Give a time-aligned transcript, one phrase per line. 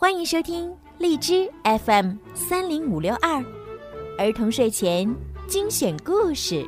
[0.00, 3.44] 欢迎收听荔枝 FM 三零五六二
[4.16, 5.12] 儿童睡前
[5.48, 6.64] 精选故事。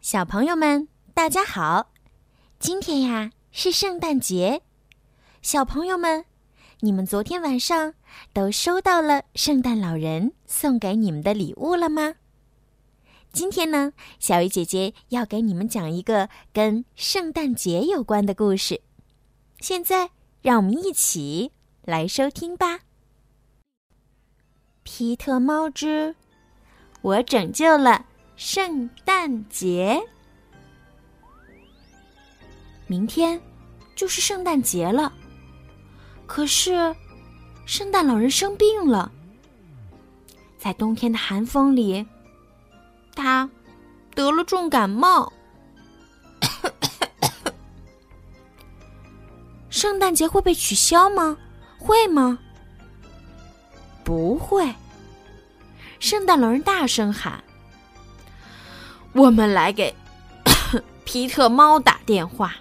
[0.00, 1.88] 小朋友们，大家好！
[2.60, 4.62] 今天呀是圣诞节，
[5.42, 6.24] 小朋友们，
[6.82, 7.94] 你们昨天晚上
[8.32, 12.14] 都收到了圣诞老人送给你们的礼物了吗？
[13.32, 18.80] 今天呢，小鱼姐姐要给你们讲一个跟圣诞节有关的故事。
[19.60, 22.76] 现在，让我们一起来收听吧。
[24.82, 26.14] 《皮特猫之
[27.02, 30.02] 我拯救了圣诞节》。
[32.86, 33.40] 明天
[33.94, 35.12] 就是圣诞节了，
[36.26, 36.94] 可是
[37.66, 39.12] 圣诞老人生病了，
[40.56, 42.06] 在冬天的寒风里。
[43.16, 43.50] 他
[44.14, 45.32] 得了重感冒。
[49.70, 51.36] 圣诞节会被取消吗？
[51.78, 52.38] 会吗？
[54.04, 54.72] 不会。
[55.98, 57.42] 圣诞老人大声喊
[59.12, 59.94] ：“我们来给
[61.04, 62.54] 皮特猫打电话。”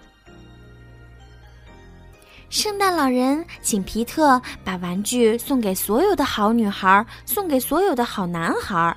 [2.49, 8.95] 圣诞老人请皮特把玩具送给所有的好女孩，送给所有的好男孩。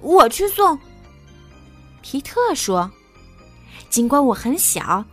[0.00, 0.78] 我去送。
[2.02, 2.90] 皮特说
[3.90, 5.04] ：“尽管我很小，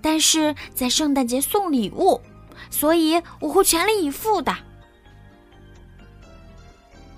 [0.00, 2.20] 但是在圣诞节送礼物，
[2.70, 4.54] 所以我会全力以赴的。”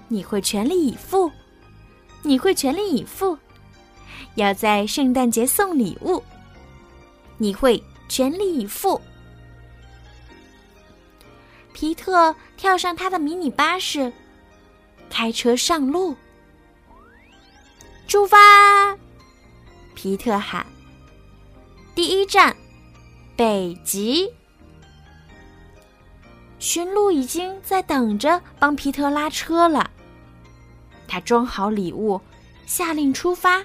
[0.08, 1.30] 你会全力以赴？
[2.22, 3.38] 你会全力以赴？
[4.34, 6.22] 要在圣诞节送礼物？
[7.38, 9.00] 你会全力以赴？
[11.72, 14.12] 皮特跳上他的迷你巴士，
[15.08, 16.16] 开车上路。
[18.10, 18.36] 出发！
[19.94, 20.66] 皮特喊。
[21.94, 22.56] 第一站，
[23.36, 24.28] 北极。
[26.58, 29.88] 驯鹿已经在等着帮皮特拉车了。
[31.06, 32.20] 他装好礼物，
[32.66, 33.62] 下令出发。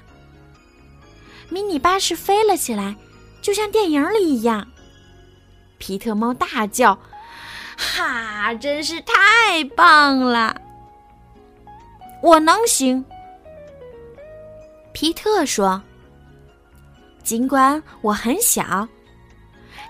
[1.50, 2.96] 迷你巴士飞了起来，
[3.42, 4.68] 就像电影里一样。
[5.80, 7.00] 皮特猫大叫
[7.76, 10.62] ：“哈，真是太棒了！
[12.22, 13.04] 我能行。”
[14.96, 15.84] 皮特说
[17.22, 18.88] ：“尽管我很小，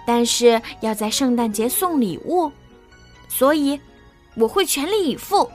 [0.03, 2.51] 但是要在圣诞节送礼物，
[3.29, 3.79] 所以
[4.35, 5.47] 我会全力以赴。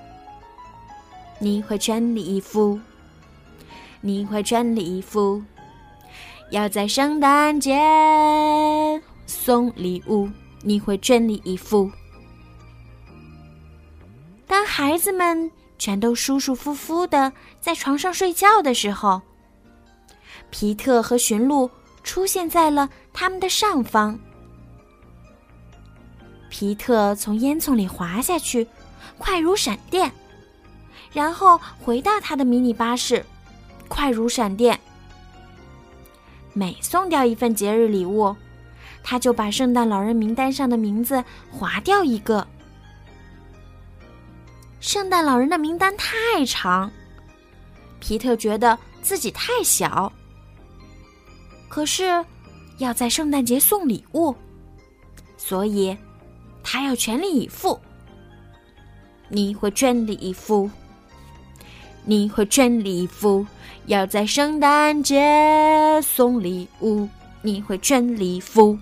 [1.40, 2.78] 你会全力以赴，
[4.00, 5.42] 你会全力以赴，
[6.50, 7.76] 要在圣诞节
[9.26, 10.30] 送礼物，
[10.62, 11.90] 你会全力以赴。
[14.46, 19.20] 当孩子们全都舒舒服服的在床上睡觉的时候。”
[20.48, 21.70] 皮特和驯鹿
[22.02, 24.18] 出现在了他们的上方。
[26.48, 28.66] 皮特从烟囱里滑下去，
[29.18, 30.10] 快如闪电，
[31.12, 33.24] 然后回到他的迷你巴士，
[33.88, 34.78] 快如闪电。
[36.52, 38.34] 每送掉一份节日礼物，
[39.04, 42.44] 他就把圣诞老人名单上的名字划掉一个。
[44.80, 46.90] 圣诞老人的名单太长，
[48.00, 50.12] 皮特觉得自己太小。
[51.70, 52.22] 可是，
[52.78, 54.34] 要在圣诞节送礼物，
[55.36, 55.96] 所以
[56.64, 57.80] 他要全力以赴。
[59.28, 60.68] 你会全力以赴，
[62.04, 63.46] 你会全力以赴，
[63.86, 67.08] 要在圣诞节送礼物，
[67.40, 68.76] 你会全力以赴。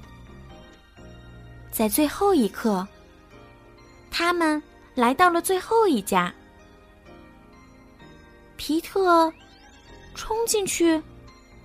[1.70, 2.88] 在最后一刻，
[4.10, 4.60] 他们
[4.94, 6.32] 来到了最后一家。
[8.56, 9.30] 皮特
[10.14, 11.00] 冲进去，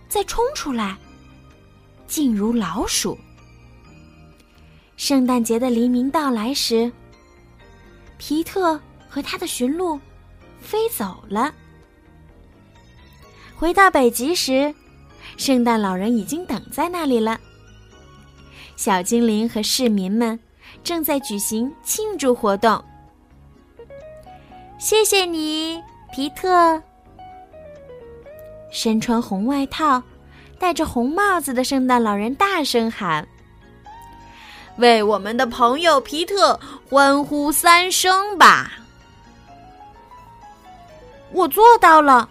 [0.09, 0.97] 再冲出来。
[2.13, 3.17] 静如老鼠。
[4.97, 6.91] 圣诞节的黎明到来时，
[8.19, 8.79] 皮特
[9.09, 9.99] 和他的驯鹿
[10.61, 11.51] 飞走了。
[13.55, 14.71] 回到北极时，
[15.37, 17.39] 圣诞老人已经等在那里了。
[18.75, 20.39] 小精灵和市民们
[20.83, 22.79] 正在举行庆祝活动。
[24.77, 25.81] 谢谢你，
[26.13, 26.79] 皮特。
[28.69, 29.99] 身穿红外套。
[30.63, 33.27] 戴着红帽子的圣诞老人大声喊
[34.79, 36.57] ：“为我们的朋友皮特
[36.89, 38.71] 欢呼三声吧！”
[41.33, 42.29] 我做到了，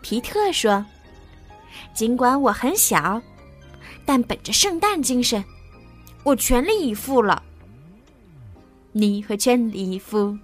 [0.00, 0.86] 皮特说
[1.92, 3.20] ：“尽管我很小，
[4.06, 5.44] 但本着圣诞精神，
[6.22, 7.42] 我全力以赴了。
[8.92, 10.38] 你会全力以赴，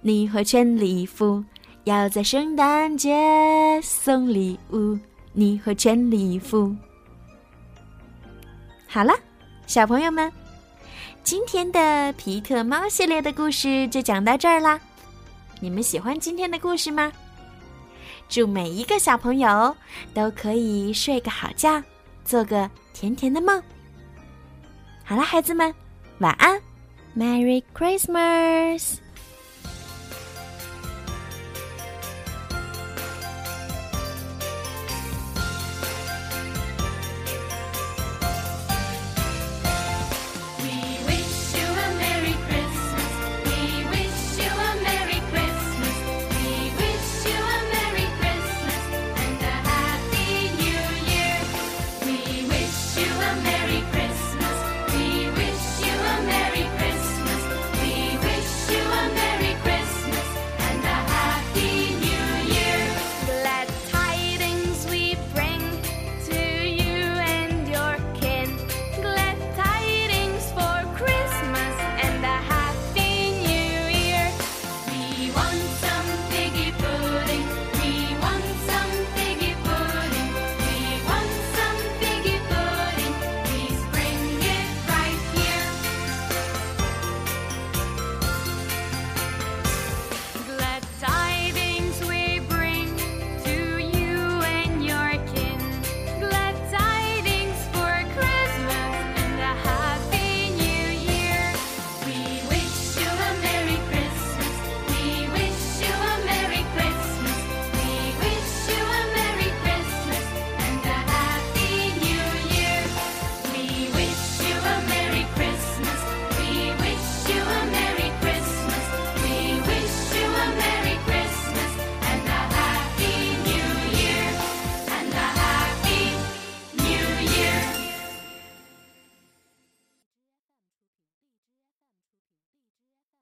[0.00, 1.44] 你会全力以赴，
[1.84, 4.98] 要在圣诞节送礼物。”
[5.38, 6.74] 你会全力以赴。
[8.88, 9.12] 好了，
[9.66, 10.32] 小朋友们，
[11.22, 14.80] 今天的皮特猫系列的故事就讲到这儿啦。
[15.60, 17.12] 你们喜欢今天的故事吗？
[18.30, 19.76] 祝每一个小朋友
[20.14, 21.82] 都可以睡个好觉，
[22.24, 23.62] 做个甜甜的梦。
[25.04, 25.74] 好了，孩子们，
[26.20, 26.58] 晚安
[27.14, 29.05] ，Merry Christmas。
[53.26, 54.05] a Merry Christmas.